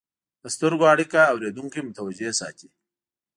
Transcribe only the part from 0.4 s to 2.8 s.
د سترګو اړیکه اورېدونکي متوجه ساتي.